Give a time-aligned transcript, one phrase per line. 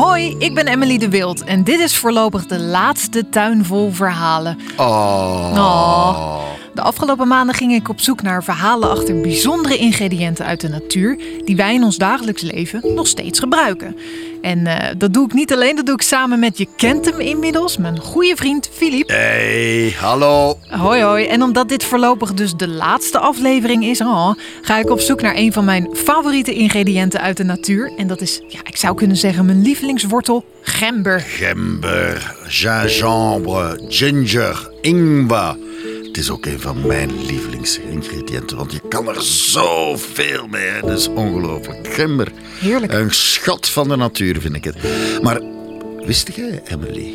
[0.00, 4.58] Hoi, ik ben Emily de Wild en dit is voorlopig de laatste tuin vol verhalen.
[4.76, 5.52] Oh.
[5.54, 6.49] Oh.
[6.80, 11.18] De afgelopen maanden ging ik op zoek naar verhalen achter bijzondere ingrediënten uit de natuur
[11.44, 13.96] die wij in ons dagelijks leven nog steeds gebruiken.
[14.42, 17.20] En eh, dat doe ik niet alleen, dat doe ik samen met, je kent hem
[17.20, 19.08] inmiddels, mijn goede vriend Filip.
[19.08, 20.58] Hey, hallo.
[20.68, 24.30] Hoi hoi, en omdat dit voorlopig dus de laatste aflevering is, oh,
[24.62, 27.92] ga ik op zoek naar een van mijn favoriete ingrediënten uit de natuur.
[27.96, 31.20] En dat is, ja, ik zou kunnen zeggen, mijn lievelingswortel, gember.
[31.20, 35.68] Gember, gingembre, ginger, ingwer.
[36.10, 40.80] Het is ook een van mijn lievelingsingrediënten, want je kan er zoveel mee.
[40.80, 41.88] Dat is ongelooflijk.
[41.88, 42.32] Gember.
[42.58, 42.92] Heerlijk.
[42.92, 44.76] Een schat van de natuur, vind ik het.
[45.22, 45.40] Maar
[46.06, 47.14] wist jij, Emily,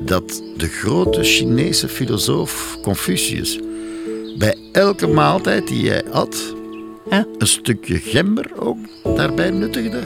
[0.00, 3.58] dat de grote Chinese filosoof Confucius
[4.38, 6.54] bij elke maaltijd die hij at,
[7.10, 7.22] Huh?
[7.38, 8.78] een stukje gember ook
[9.16, 10.00] daarbij nuttigde?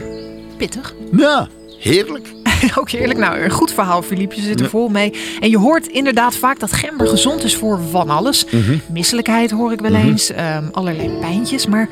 [0.57, 0.95] Pittig.
[1.17, 2.27] Ja, heerlijk.
[2.79, 3.19] Ook heerlijk.
[3.19, 4.33] Nou, een goed verhaal, Filip.
[4.33, 5.13] Je zit er vol mee.
[5.41, 8.45] En je hoort inderdaad vaak dat gember gezond is voor van alles.
[8.93, 10.31] Misselijkheid hoor ik wel eens.
[10.31, 11.67] ehm, allerlei pijntjes.
[11.67, 11.89] Maar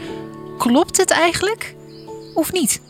[0.59, 1.75] klopt het eigenlijk?
[2.35, 2.81] Of niet?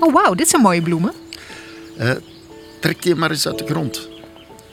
[0.00, 0.34] Oh, wauw.
[0.34, 1.12] Dit zijn mooie bloemen.
[1.96, 2.10] Eh,
[2.80, 4.08] trek die maar eens uit de grond.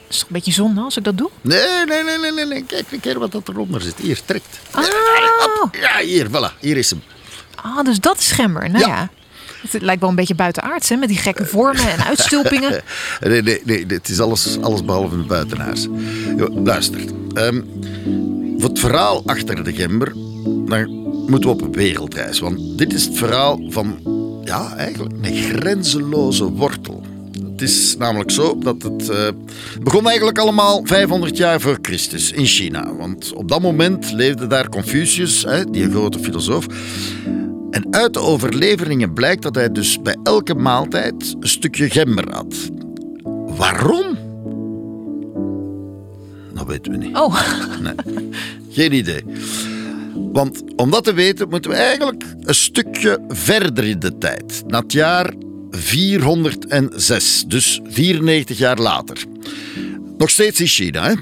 [0.08, 1.30] is toch een beetje zonde als ik dat doe?
[1.40, 2.64] Nee, nee, nee, nee, nee, nee.
[2.64, 3.94] Kijk een keer wat dat eronder zit.
[4.02, 4.58] Hier, trekt.
[4.70, 4.84] Ah,
[5.80, 6.58] Ja, hier, voilà.
[6.60, 7.02] Hier is hem.
[7.64, 8.70] Ah dus dat is gember.
[8.70, 8.88] Nou ja.
[8.88, 9.10] Ja.
[9.70, 10.96] Het lijkt wel een beetje buitenaards, hè?
[10.96, 12.82] Met die gekke vormen en uitstulpingen.
[13.20, 13.84] Nee, nee, nee.
[13.88, 15.16] Het is alles, alles behalve.
[16.36, 17.00] Jo, luister.
[17.34, 17.60] ehm,
[18.58, 20.12] voor het verhaal achter de gember,
[20.66, 20.88] dan
[21.26, 22.40] moeten we op een wereldreis.
[22.40, 23.98] Want dit is het verhaal van,
[24.44, 27.02] ja, eigenlijk een grenzeloze wortel.
[27.52, 29.28] Het is namelijk zo dat het eh,
[29.82, 32.94] begon eigenlijk allemaal 500 jaar voor Christus in China.
[32.96, 36.66] Want op dat moment leefde daar Confucius, hè, die grote filosoof.
[37.74, 42.54] En uit de overleveringen blijkt dat hij dus bij elke maaltijd een stukje gember had.
[43.56, 44.18] Waarom?
[46.54, 47.16] Dat weten we niet.
[47.16, 47.40] Oh,
[47.82, 48.28] Nee.
[48.70, 49.24] Geen idee.
[50.32, 54.62] Want om dat te weten moeten we eigenlijk een stukje verder in de tijd.
[54.66, 55.34] Naar het jaar
[55.70, 59.24] 406, dus 94 jaar later.
[60.18, 61.14] Nog steeds in China, hè?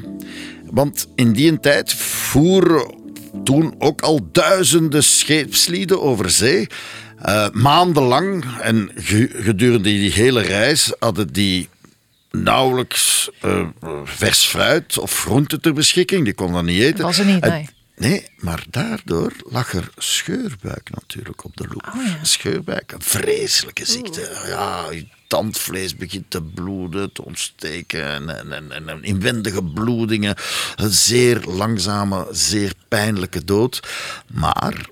[0.71, 3.02] Want in die tijd voeren
[3.45, 6.67] toen ook al duizenden scheepslieden over zee.
[7.19, 11.69] Eh, maandenlang en ge- gedurende die hele reis hadden die
[12.31, 13.67] nauwelijks eh,
[14.05, 16.25] vers fruit of groente ter beschikking.
[16.25, 17.05] Die konden dat niet eten.
[17.05, 17.69] was er niet, nee.
[17.97, 21.93] Nee, maar daardoor lag er scheurbuik natuurlijk op de loer.
[21.97, 22.19] Oh ja.
[22.23, 24.43] Scheurbuik, een vreselijke ziekte.
[24.47, 24.85] Ja,
[25.33, 30.37] tandvlees begint te bloeden, te ontsteken en, en, en, en- en inwendige bloedingen.
[30.77, 33.81] Een zeer langzame, zeer pijnlijke dood.
[34.33, 34.87] Maar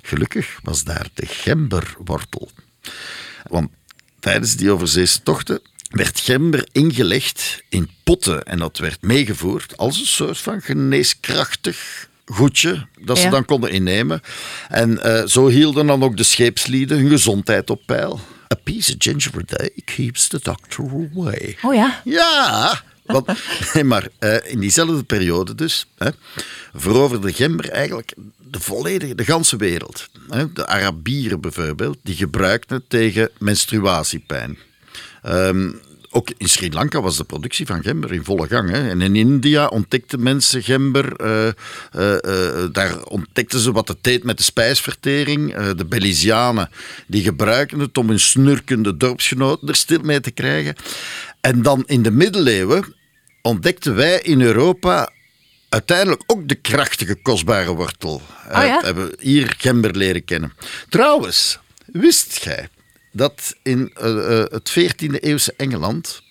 [0.00, 2.50] gelukkig was daar de gemberwortel.
[3.46, 3.70] Want
[4.20, 5.60] tijdens die overzeese tochten
[5.90, 12.86] werd gember ingelegd in potten en dat werd meegevoerd als een soort van geneeskrachtig goedje
[13.00, 13.30] dat ze Ja.
[13.30, 14.20] dan konden innemen.
[14.68, 18.20] En eh, zo hielden dan ook de scheepslieden hun gezondheid op peil.
[18.52, 21.56] A piece of ginger a day keeps the doctor away.
[21.62, 22.00] oh ja.
[22.04, 23.28] Ja, want,
[23.84, 26.10] maar eh, in diezelfde periode dus hè,
[26.74, 28.14] veroverde gember eigenlijk
[28.50, 30.08] de volledige, de ganse wereld.
[30.28, 30.52] Hè.
[30.52, 34.58] De Arabieren bijvoorbeeld, die gebruikten het tegen menstruatiepijn.
[35.22, 35.70] Ehm,
[36.16, 38.70] ook in Sri Lanka was de productie van gember in volle gang.
[38.70, 38.88] Hè.
[38.88, 41.16] En in India ontdekten mensen gember.
[41.16, 41.52] eh, eh,
[42.24, 45.54] eh, daar ontdekten ze wat het deed met de spijsvertering.
[45.54, 46.70] De Belizianen
[47.06, 50.74] die gebruikten het om hun snurkende dorpsgenoten er stil mee te krijgen.
[51.40, 52.94] En dan in de middeleeuwen
[53.42, 55.10] ontdekten wij in Europa
[55.68, 58.22] uiteindelijk ook de krachtige, kostbare wortel.
[58.52, 58.80] Oh ja?
[58.84, 60.52] Hebben we hier gember leren kennen.
[60.88, 62.68] Trouwens, wist jij
[63.16, 66.22] dat in eh, eh, het 14e eeuwse Engeland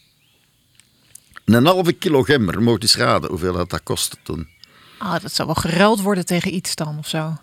[1.46, 4.48] een halve kilo gember, mocht eens raden hoeveel dat, dat kostte toen?
[4.98, 7.38] Ah, dat zou wel geruild worden tegen iets dan of zo.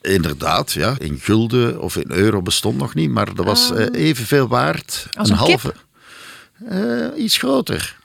[0.00, 0.94] Inderdaad, ja.
[0.98, 5.06] In gulden of in euro bestond nog niet, maar dat was eh, evenveel waard.
[5.12, 5.74] Als een een kip?
[6.58, 7.14] halve.
[7.16, 7.96] Iets groter.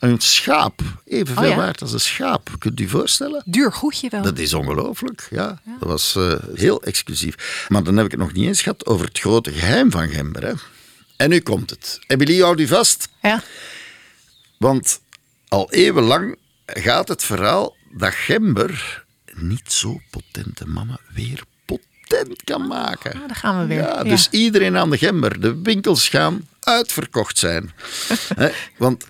[0.00, 0.80] Een schaap.
[1.04, 1.56] Evenveel Oh ja?
[1.56, 2.50] waard als een schaap.
[2.58, 3.42] Kunt u je voorstellen?
[3.46, 4.22] Duur goedje wel.
[4.22, 5.60] Dat is ongelooflijk, ja.
[5.78, 7.64] Dat was eh, heel exclusief.
[7.68, 10.42] Maar dan heb ik het nog niet eens gehad over het grote geheim van gember.
[10.46, 10.52] Hè.
[11.16, 11.98] En nu komt het.
[12.06, 13.08] Emily, houd u vast.
[13.22, 13.42] Ja.
[14.58, 15.00] Want
[15.48, 16.36] al eeuwenlang
[16.66, 19.04] gaat het verhaal dat gember
[19.34, 23.12] niet zo potente mama weer potent kan maken.
[23.12, 23.78] Ah, daar gaan we weer.
[23.78, 24.02] Ja, Ja.
[24.02, 25.40] dus iedereen aan de gember.
[25.40, 27.72] De winkels gaan uitverkocht zijn.
[28.36, 29.06] Hè, Want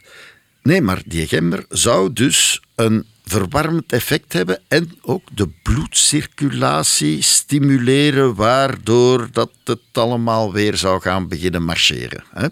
[0.63, 8.35] nee, maar die gember zou dus een verwarmend effect hebben en ook de bloedcirculatie stimuleren,
[8.35, 12.25] waardoor dat het allemaal weer zou gaan beginnen marcheren.
[12.31, 12.49] Hè?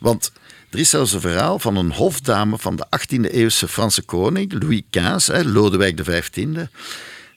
[0.00, 0.32] Want
[0.70, 5.26] er is zelfs een verhaal van een hofdame van de 18e-eeuwse Franse koning, Louis XV,
[5.26, 6.46] hè, Lodewijk XV,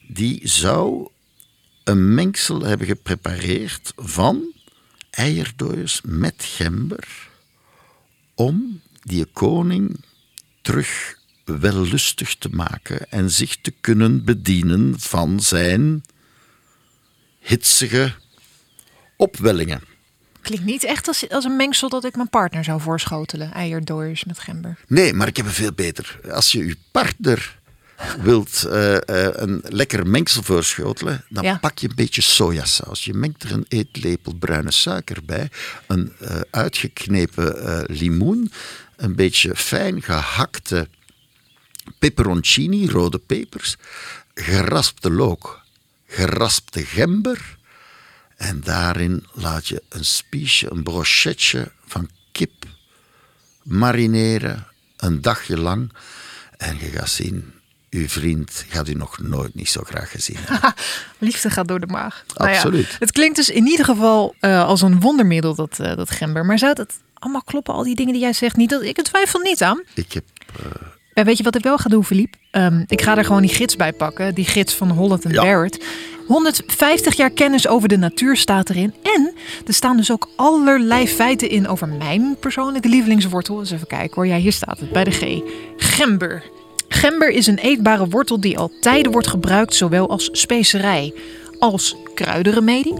[0.08, 1.08] die zou
[1.84, 4.52] een mengsel hebben geprepareerd van
[5.10, 7.28] eierdooiers met gember
[8.34, 10.04] om die koning
[10.62, 16.02] terug wellustig te maken en zich te kunnen bedienen van zijn
[17.40, 18.12] hitsige
[19.16, 19.80] opwellingen.
[20.40, 23.52] Klinkt niet echt als, als een mengsel dat ik mijn partner zou voorschotelen.
[23.52, 24.78] Eierdooiers met gember.
[24.86, 26.20] Nee, maar ik heb een veel beter.
[26.30, 27.56] Als je je partner
[28.22, 28.98] wilt uh, uh,
[29.32, 31.56] een lekker mengsel voorschotelen, dan Ja.
[31.58, 33.04] pak je een beetje sojasaus.
[33.04, 35.50] Je mengt er een eetlepel bruine suiker bij,
[35.86, 38.52] een uh, uitgeknepen limoen,
[38.98, 40.88] een beetje fijn gehakte
[41.98, 43.76] peperoncini, rode pepers,
[44.34, 45.60] geraspte look,
[46.06, 47.56] geraspte gember.
[48.36, 52.64] En daarin laat je een spiesje, een brochetje van kip
[53.62, 54.66] marineren,
[54.96, 55.92] een dagje lang.
[56.56, 57.52] En je gaat zien,
[57.90, 60.74] uw vriend gaat u nog nooit niet zo graag gezien hebben.
[61.18, 62.24] Liefde gaat door de maag.
[62.34, 62.96] Nou ja, Absoluut.
[62.98, 66.46] het klinkt dus in ieder geval uh, als een wondermiddel, dat, uh, dat gember.
[66.46, 68.56] Maar zou dat allemaal kloppen, al die dingen die jij zegt?
[68.56, 69.82] Niet, dat, ik twijfel niet aan.
[69.94, 70.24] Ik heb...
[70.60, 70.66] Uh...
[71.14, 72.38] Ja, weet je wat ik wel ga doen, Philippe?
[72.52, 74.34] Um, ik ga er gewoon die gids bij pakken.
[74.34, 75.42] Die gids van Holland en Ja.
[75.42, 75.84] Barrett.
[76.26, 78.94] 150 jaar kennis over de natuur staat erin.
[79.02, 79.34] En
[79.66, 83.60] er staan dus ook allerlei feiten in over mijn persoonlijke lievelingswortel.
[83.60, 84.26] Eens even kijken hoor.
[84.26, 85.40] Ja, hier staat het bij de G.
[85.76, 86.42] Gember.
[86.88, 91.14] Gember is een eetbare wortel die al tijden wordt gebruikt, zowel als specerij
[91.58, 92.94] als kruidenremedie.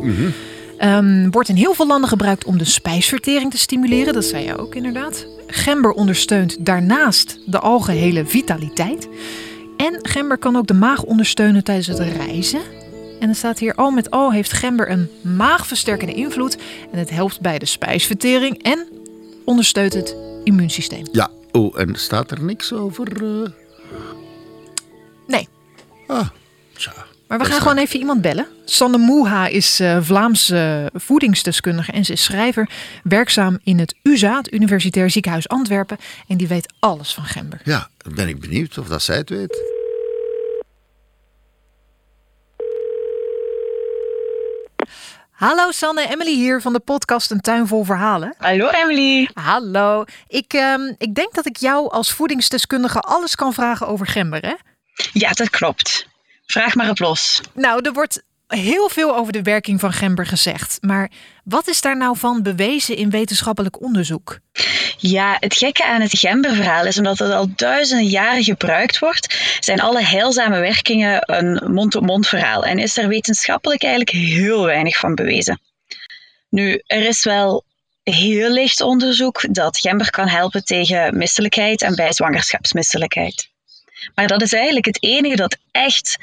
[0.83, 4.13] Um, wordt in heel veel landen gebruikt om de spijsvertering te stimuleren.
[4.13, 5.27] Dat zei je ook inderdaad.
[5.47, 9.09] Gember ondersteunt daarnaast de algehele vitaliteit.
[9.77, 12.61] En gember kan ook de maag ondersteunen tijdens het reizen.
[13.21, 16.59] En er staat hier al met al heeft gember een maagversterkende invloed.
[16.93, 18.89] En het helpt bij de spijsvertering en
[19.45, 21.07] ondersteunt het immuunsysteem.
[21.13, 23.23] Ja, oh, en staat er niks over?
[23.23, 23.49] Uh...
[25.27, 25.49] Nee.
[26.07, 26.29] Ah,
[26.73, 26.93] tja.
[27.29, 28.47] Maar we gaan gewoon even iemand bellen.
[28.65, 32.71] Sanne Moeha is uh, Vlaamse voedingsdeskundige en ze is schrijver.
[33.03, 35.99] Werkzaam in het UZA, het Universitair Ziekenhuis Antwerpen.
[36.29, 37.61] En die weet alles van gember.
[37.65, 39.77] Ja, dan ben ik benieuwd of dat zij het weet.
[45.31, 48.35] Hallo Sanne, Emily hier van de podcast Een Tuin Vol Verhalen.
[48.39, 49.29] Hallo Emily.
[49.35, 50.05] Hallo.
[50.29, 54.55] Ik, um, ik denk dat ik jou als voedingsdeskundige alles kan vragen over gember, hè?
[55.13, 56.08] Ja, dat klopt.
[56.53, 57.41] Vraag maar op los.
[57.55, 60.79] Nou, er wordt heel veel over de werking van gember gezegd.
[60.81, 61.11] Maar
[61.45, 64.39] wat is daar nou van bewezen in wetenschappelijk onderzoek?
[64.97, 69.81] Ja, het gekke aan het gemberverhaal is omdat het al duizenden jaren gebruikt wordt, zijn
[69.81, 75.61] alle heilzame werkingen een mond-op-mond verhaal en is er wetenschappelijk eigenlijk heel weinig van bewezen.
[76.49, 77.65] Nu, er is wel
[78.03, 83.51] heel licht onderzoek dat gember kan helpen tegen misselijkheid en bij zwangerschapsmisselijkheid.
[84.15, 86.19] Maar dat is eigenlijk het enige dat echt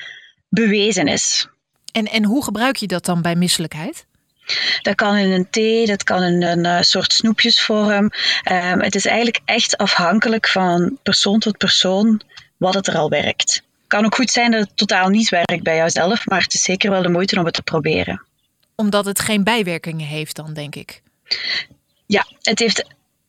[0.49, 1.47] bewezen is.
[1.91, 4.05] En, en hoe gebruik je dat dan bij misselijkheid?
[4.81, 8.11] Dat kan in een thee, dat kan in een uh, soort snoepjesvorm.
[8.51, 12.21] Um, het is eigenlijk echt afhankelijk van persoon tot persoon
[12.57, 13.53] wat het er al werkt.
[13.53, 16.63] Het kan ook goed zijn dat het totaal niet werkt bij jouzelf, maar het is
[16.63, 18.21] zeker wel de moeite om het te proberen.
[18.75, 21.01] Omdat het geen bijwerkingen heeft dan, denk ik.
[22.05, 22.85] Ja, het heeft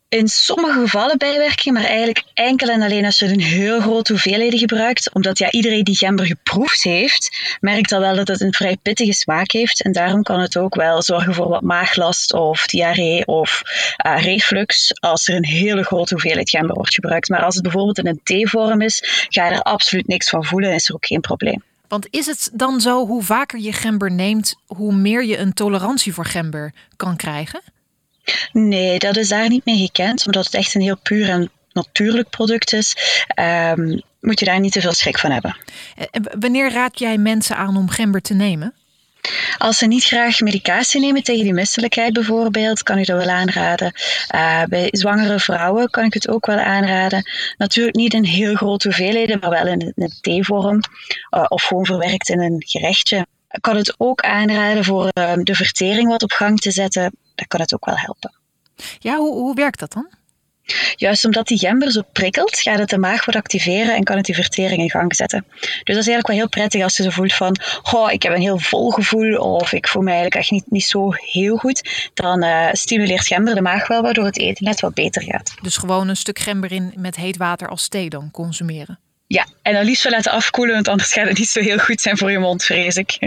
[0.09, 4.59] in sommige gevallen bijwerkingen, maar eigenlijk enkel en alleen als je in heel grote hoeveelheden
[4.59, 5.13] gebruikt.
[5.13, 9.13] Omdat ja, iedereen die gember geproefd heeft, merkt al wel dat het een vrij pittige
[9.13, 9.83] smaak heeft.
[9.83, 13.63] En daarom kan het ook wel zorgen voor wat maaglast of diarree of
[14.07, 17.29] uh, reflux als er een hele grote hoeveelheid gember wordt gebruikt.
[17.29, 20.71] Maar als het bijvoorbeeld in een theevorm is, ga je er absoluut niks van voelen
[20.71, 21.63] en is er ook geen probleem.
[21.89, 26.15] Want is het dan zo, hoe vaker je gember neemt, hoe meer je een tolerantie
[26.15, 27.61] voor gember kan krijgen?
[28.53, 32.31] Nee, dat is daar niet mee gekend, omdat het echt een heel puur en natuurlijk
[32.31, 32.97] product is.
[33.41, 35.57] Um, moet je daar niet te veel schrik van hebben.
[36.11, 38.75] En wanneer raad jij mensen aan om gember te nemen?
[39.59, 43.93] Als ze niet graag medicatie nemen tegen die misselijkheid bijvoorbeeld, kan ik dat wel aanraden.
[44.35, 47.31] Uh, bij zwangere vrouwen kan ik het ook wel aanraden.
[47.57, 50.81] Natuurlijk niet in heel grote hoeveelheden, maar wel in een theevorm
[51.31, 53.27] uh, of gewoon verwerkt in een gerechtje.
[53.51, 57.13] Ik kan het ook aanraden voor uh, de vertering wat op gang te zetten.
[57.37, 58.35] Dan kan het ook wel helpen.
[58.99, 60.09] Ja, hoe, hoe werkt dat dan?
[60.97, 64.25] Juist omdat die gember zo prikkelt, gaat het de maag wat activeren en kan het
[64.25, 65.45] die vertering in gang zetten.
[65.49, 67.57] Dus dat is eigenlijk wel heel prettig als je zo voelt van,
[67.93, 70.85] oh, ik heb een heel vol gevoel of ik voel me eigenlijk echt niet, niet
[70.85, 72.11] zo heel goed.
[72.15, 75.55] Dan uh, stimuleert gember de maag wel, waardoor het eten net wat beter gaat.
[75.63, 78.99] Dus gewoon een stuk gember in met heet water als thee dan consumeren?
[79.27, 82.01] Ja, en dan liefst wel laten afkoelen, want anders gaat het niet zo heel goed
[82.01, 83.19] zijn voor je mond, vrees ik.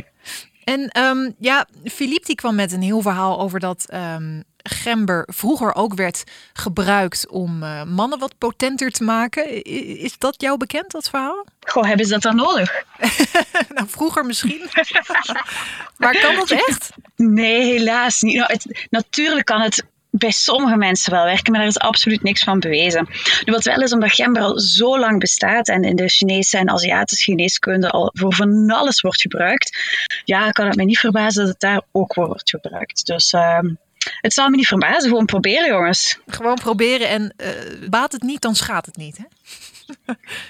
[0.69, 5.75] En um, ja, Philippe die kwam met een heel verhaal over dat um, gember vroeger
[5.75, 6.23] ook werd
[6.53, 9.63] gebruikt om uh, mannen wat potenter te maken.
[9.99, 11.45] Is dat jou bekend, dat verhaal?
[11.59, 12.83] Goh, hebben ze dat dan nodig?
[13.75, 14.69] nou, vroeger misschien.
[15.97, 16.89] maar kan dat echt?
[17.15, 18.35] Nee, helaas niet.
[18.35, 22.44] Nou, het, natuurlijk kan het bij sommige mensen wel werken, maar daar is absoluut niks
[22.44, 23.08] van bewezen.
[23.46, 26.70] Nu, wat wel is, omdat gember al zo lang bestaat en in de Chinese en
[26.70, 29.78] Aziatische geneeskunde al voor van alles wordt gebruikt,
[30.25, 33.06] ja, kan het me niet verbazen dat het daar ook voor wordt gebruikt.
[33.06, 33.60] Dus uh,
[34.22, 35.10] het zal me niet verbazen.
[35.10, 36.20] Gewoon proberen, jongens.
[36.28, 39.24] Gewoon proberen en uh, baat het niet, dan schaadt het niet, hè?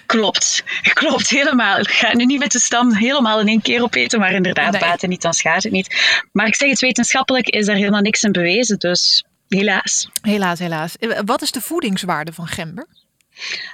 [0.05, 0.63] Klopt,
[0.93, 1.79] klopt helemaal.
[1.79, 4.81] Ik ga nu niet met de stam helemaal in één keer opeten, maar inderdaad, nee.
[4.81, 6.21] baat het niet, dan schaadt het niet.
[6.31, 10.09] Maar ik zeg het wetenschappelijk is daar helemaal niks in bewezen, dus helaas.
[10.21, 10.95] Helaas, helaas.
[11.25, 12.87] Wat is de voedingswaarde van gember?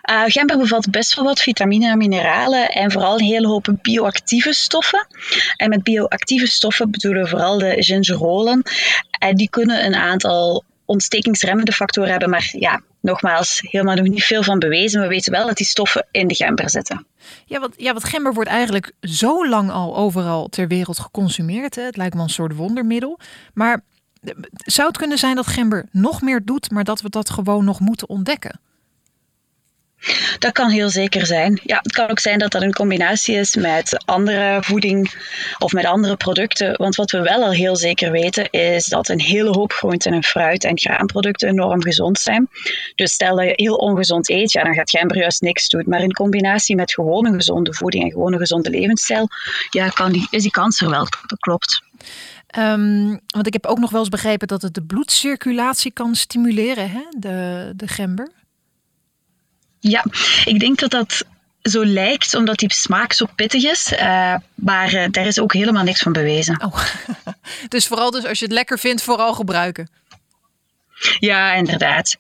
[0.10, 4.54] Uh, gember bevat best wel wat vitamine en mineralen en vooral een hele hoop bioactieve
[4.54, 5.08] stoffen.
[5.56, 8.62] En met bioactieve stoffen bedoelen we vooral de gingerolen.
[9.20, 14.44] En die kunnen een aantal ontstekingsremmende factoren hebben, maar ja, nogmaals, helemaal nog niet veel
[14.44, 15.02] van bewezen.
[15.02, 17.06] We weten wel dat die stoffen in de gember zitten.
[17.46, 21.76] Ja, want, ja, want gember wordt eigenlijk zo lang al overal ter wereld geconsumeerd.
[21.76, 21.82] Hè?
[21.82, 23.20] Het lijkt me een soort wondermiddel.
[23.54, 23.82] Maar
[24.66, 27.80] zou het kunnen zijn dat gember nog meer doet, maar dat we dat gewoon nog
[27.80, 28.60] moeten ontdekken?
[30.40, 31.60] Dat kan heel zeker zijn.
[31.64, 35.14] Ja, het kan ook zijn dat dat een combinatie is met andere voeding
[35.58, 36.78] of met andere producten.
[36.78, 40.24] Want wat we wel al heel zeker weten is dat een hele hoop groenten en
[40.24, 42.50] fruit en graanproducten enorm gezond zijn.
[42.96, 45.84] Dus stel dat je heel ongezond eet, ja, dan gaat gember juist niks doen.
[45.86, 49.28] Maar in combinatie met gewone gezonde voeding en gewone gezonde levensstijl,
[49.70, 51.08] ja, kan die, is die kans er wel.
[51.26, 51.84] Dat klopt.
[52.58, 56.90] Um, want ik heb ook nog wel eens begrepen dat het de bloedcirculatie kan stimuleren,
[56.90, 57.02] hè?
[57.18, 58.32] De, de gember.
[59.80, 60.06] Ja,
[60.46, 61.26] ik denk dat dat
[61.62, 63.92] zo lijkt, omdat die smaak zo pittig is.
[63.92, 66.64] Uh, maar uh, daar is ook helemaal niks van bewezen.
[66.64, 66.86] Oh.
[67.68, 69.90] dus vooral dus als je het lekker vindt, vooral gebruiken.
[71.20, 72.18] Ja, inderdaad.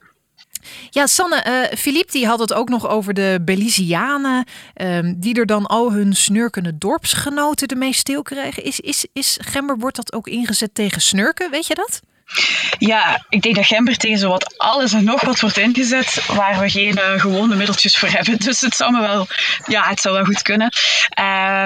[0.89, 4.45] Ja, Sanne, uh, Philippe die had het ook nog over de Belizianen,
[4.75, 8.63] uh, die er dan al hun snurkende dorpsgenoten ermee stil kregen.
[8.63, 12.01] Is, is, is gember, wordt dat ook ingezet tegen snurken, weet je dat?
[12.77, 16.69] Ja, ik denk dat gember tegen zowat alles en nog wat wordt ingezet waar we
[16.69, 18.37] geen uh, gewone middeltjes voor hebben.
[18.45, 19.27] Dus het zou me wel,
[19.67, 20.73] ja, het zou wel goed kunnen.
[21.19, 21.65] Uh,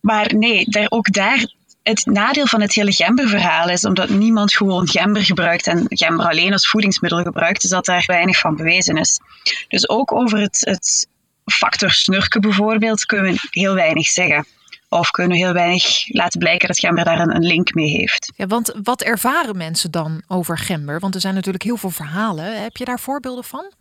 [0.00, 1.44] maar nee, daar, ook daar
[1.82, 6.52] het nadeel van het hele gemberverhaal is, omdat niemand gewoon gember gebruikt en gember alleen
[6.52, 9.20] als voedingsmiddel gebruikt, is dat daar weinig van bewezen is.
[9.68, 11.08] Dus ook over het, het
[11.44, 14.46] factor snurken bijvoorbeeld kunnen we heel weinig zeggen.
[14.88, 18.32] Of kunnen we heel weinig laten blijken dat gember daar een, een link mee heeft.
[18.36, 21.00] Ja, want wat ervaren mensen dan over gember?
[21.00, 22.62] Want er zijn natuurlijk heel veel verhalen.
[22.62, 23.72] Heb je daar voorbeelden van?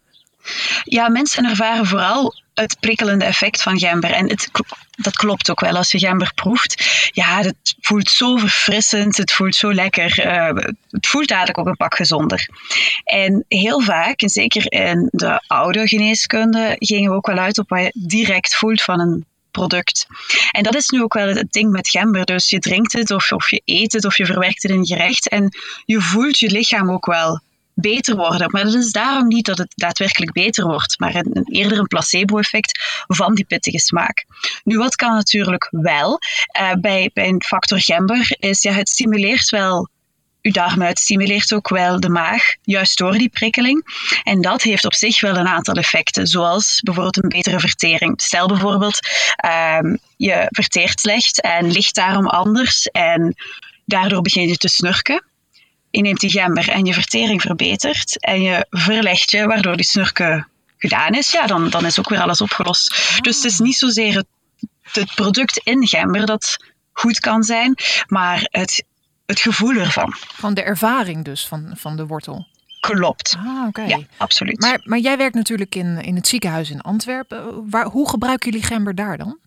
[0.84, 4.12] Ja, mensen ervaren vooral het prikkelende effect van gember.
[4.12, 4.50] En het,
[4.90, 7.10] dat klopt ook wel als je gember proeft.
[7.12, 10.26] Ja, het voelt zo verfrissend, het voelt zo lekker.
[10.26, 12.50] Uh, het voelt eigenlijk ook een pak gezonder.
[13.04, 17.70] En heel vaak, en zeker in de oude geneeskunde, gingen we ook wel uit op
[17.70, 20.08] wat je direct voelt van een product.
[20.52, 22.26] En dat is nu ook wel het ding met gember.
[22.26, 24.86] Dus je drinkt het of, of je eet het of je verwerkt het in een
[24.86, 27.42] gerecht en je voelt je lichaam ook wel
[27.82, 28.52] beter worden.
[28.52, 33.04] Maar dat is daarom niet dat het daadwerkelijk beter wordt, maar een, eerder een placebo-effect
[33.08, 34.26] van die pittige smaak.
[34.64, 36.20] Nu, wat kan natuurlijk wel
[36.60, 39.90] uh, bij, bij een factor gember, is ja, het stimuleert wel
[40.42, 43.86] uw darm uit, stimuleert ook wel de maag, juist door die prikkeling.
[44.24, 48.22] En dat heeft op zich wel een aantal effecten, zoals bijvoorbeeld een betere vertering.
[48.22, 49.00] Stel bijvoorbeeld,
[49.80, 53.36] um, je verteert slecht en ligt daarom anders en
[53.86, 55.24] daardoor begin je te snurken
[55.92, 60.48] je neemt die gember en je vertering verbetert en je verlegt je, waardoor die snurken
[60.78, 63.20] gedaan is, ja, dan, dan is ook weer alles opgelost.
[63.22, 64.28] Dus het is niet zozeer het,
[64.92, 66.58] het product in gember dat
[66.92, 67.76] goed kan zijn,
[68.08, 68.84] maar het,
[69.26, 70.14] het gevoel ervan.
[70.18, 72.48] Van de ervaring dus, van, van de wortel.
[72.80, 73.36] Klopt.
[73.38, 73.82] Ah, oké.
[73.82, 74.60] Ja, absoluut.
[74.60, 77.70] Maar, maar jij werkt natuurlijk in, in het ziekenhuis in Antwerpen.
[77.70, 79.38] Waar, hoe gebruiken jullie gember daar dan?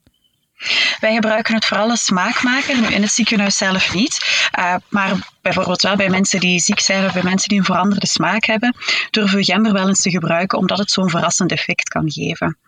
[1.00, 4.48] Wij gebruiken het vooral als smaakmaker, nu in het ziekenhuis zelf niet.
[4.58, 8.06] Uh, maar bijvoorbeeld wel bij mensen die ziek zijn of bij mensen die een veranderde
[8.06, 8.76] smaak hebben,
[9.10, 12.58] durven we gember wel eens te gebruiken, omdat het zo'n verrassend effect kan geven.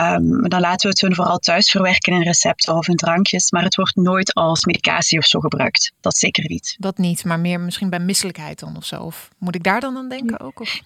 [0.00, 3.62] Um, dan laten we het hun vooral thuis verwerken in recepten of in drankjes, maar
[3.62, 5.92] het wordt nooit als medicatie of zo gebruikt.
[6.00, 6.76] Dat zeker niet.
[6.78, 9.02] Dat niet, maar meer misschien bij misselijkheid dan of zo.
[9.02, 10.60] Of moet ik daar dan aan denken ook?
[10.60, 10.80] Of?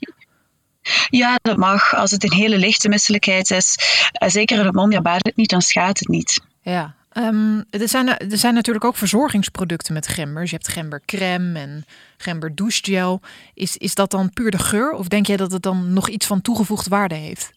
[1.10, 1.94] Ja, dat mag.
[1.94, 3.76] Als het een hele lichte misselijkheid is,
[4.22, 6.40] uh, zeker in het mond, ja, baat het niet, dan schaadt het niet.
[6.62, 10.40] Ja, um, er, zijn, er zijn natuurlijk ook verzorgingsproducten met gember.
[10.40, 13.20] Dus je hebt gembercrème en gember douchegel.
[13.54, 14.92] Is, is dat dan puur de geur?
[14.92, 17.52] Of denk jij dat het dan nog iets van toegevoegde waarde heeft?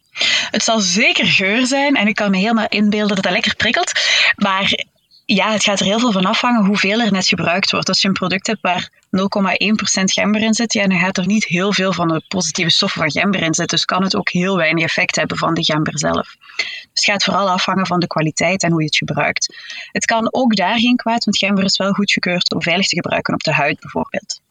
[0.50, 3.92] Het zal zeker geur zijn en ik kan me helemaal inbeelden dat het lekker prikkelt.
[4.36, 4.84] Maar
[5.24, 7.88] ja, het gaat er heel veel van afhangen hoeveel er net gebruikt wordt.
[7.88, 11.44] Als je een product hebt waar 0,1% gember in zit, ja, dan gaat er niet
[11.44, 13.76] heel veel van de positieve stoffen van gember in zitten.
[13.76, 16.36] Dus kan het ook heel weinig effect hebben van de gember zelf.
[16.56, 19.56] Dus het gaat vooral afhangen van de kwaliteit en hoe je het gebruikt.
[19.92, 23.34] Het kan ook daar geen kwaad, want gember is wel goedgekeurd om veilig te gebruiken
[23.34, 24.41] op de huid bijvoorbeeld.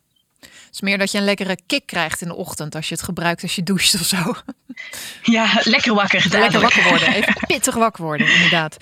[0.72, 3.04] Het is meer dat je een lekkere kick krijgt in de ochtend als je het
[3.04, 4.18] gebruikt als je doucht of zo.
[5.24, 6.26] Ja, lekker wakker.
[6.30, 7.14] Lekker wakker worden.
[7.14, 8.78] Even pittig wakker worden, inderdaad.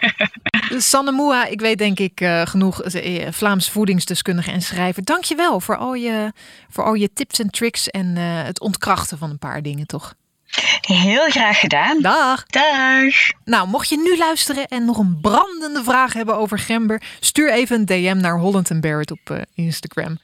[0.90, 5.04] Sanne Moa, ik weet denk ik uh, genoeg uh, Vlaams voedingsdeskundige en schrijver.
[5.04, 6.32] Dank je wel voor al je,
[6.70, 10.14] voor al je tips en tricks en uh, het ontkrachten van een paar dingen, toch?
[10.80, 12.00] Heel graag gedaan.
[12.00, 12.46] Dag.
[12.46, 13.14] Dag.
[13.44, 17.78] Nou, mocht je nu luisteren en nog een brandende vraag hebben over gember, stuur even
[17.78, 20.18] een DM naar Holland Barrett op Instagram.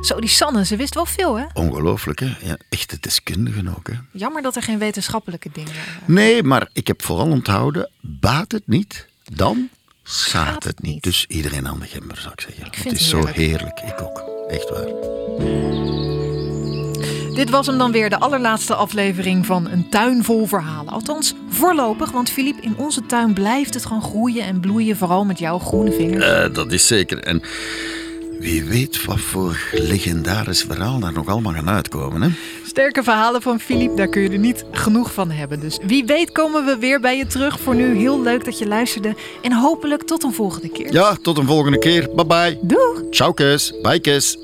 [0.00, 1.44] Zo, die Sanne, ze wist wel veel, hè?
[1.52, 2.36] Ongelooflijk, hè?
[2.40, 3.94] Ja, echte deskundigen ook, hè?
[4.12, 6.14] Jammer dat er geen wetenschappelijke dingen waren.
[6.14, 9.68] Nee, maar ik heb vooral onthouden, baat het niet, dan
[10.02, 11.02] schaadt het niet.
[11.02, 12.66] Dus iedereen aan de gember, zou ik zeggen.
[12.66, 13.36] Ik vind het is heerlijk.
[13.36, 14.22] zo heerlijk, ik ook.
[14.48, 14.86] Echt waar.
[17.34, 20.92] Dit was hem dan weer, de allerlaatste aflevering van Een Tuin Vol Verhalen.
[20.92, 25.38] Althans, voorlopig, want Filip, in onze tuin blijft het gewoon groeien en bloeien, vooral met
[25.38, 26.26] jouw groene vingers.
[26.26, 27.18] Uh, dat is zeker.
[27.22, 27.42] En
[28.38, 32.22] wie weet wat voor legendarisch verhaal daar nog allemaal gaan uitkomen.
[32.22, 32.28] Hè?
[32.66, 35.60] Sterke verhalen van Filip, daar kun je er niet genoeg van hebben.
[35.60, 37.60] Dus wie weet komen we weer bij je terug.
[37.60, 39.14] Voor nu heel leuk dat je luisterde.
[39.42, 40.92] En hopelijk tot een volgende keer.
[40.92, 42.08] Ja, tot een volgende keer.
[42.14, 42.58] Bye bye.
[42.62, 43.02] Doeg.
[43.10, 43.74] Ciao, Kes.
[43.82, 44.38] Bye, Kes.